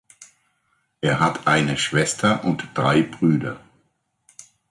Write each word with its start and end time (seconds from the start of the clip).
Er 1.01 1.19
hat 1.19 1.45
eine 1.45 1.77
Schwester 1.77 2.43
und 2.43 2.69
drei 2.73 3.03
Brüder. 3.03 3.59